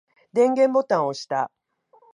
[0.33, 1.51] 電源ボタンを押した。